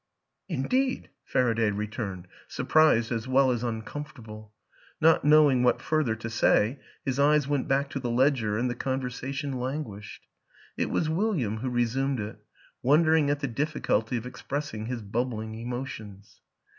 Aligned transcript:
"Indeed!" 0.49 1.11
Faraday 1.23 1.69
returned, 1.69 2.27
surprised 2.47 3.11
as 3.11 3.27
well 3.27 3.51
as 3.51 3.63
uncomfortable. 3.63 4.51
Not 4.99 5.23
knowing 5.23 5.61
what 5.61 5.79
fur 5.79 6.03
ther 6.03 6.15
to 6.15 6.27
say, 6.27 6.79
his 7.05 7.19
eyes 7.19 7.47
went 7.47 7.67
back 7.67 7.87
to 7.91 7.99
the 7.99 8.09
ledger 8.09 8.57
and 8.57 8.67
the 8.67 8.73
conversation 8.73 9.59
languished. 9.59 10.25
It 10.75 10.89
was 10.89 11.07
William 11.07 11.57
who 11.57 11.69
resumed 11.69 12.19
it 12.19 12.43
wondering 12.81 13.29
at 13.29 13.41
the 13.41 13.47
difficulty 13.47 14.17
of 14.17 14.25
expressing 14.25 14.87
his 14.87 15.03
bubbling 15.03 15.53
emotions. 15.53 16.41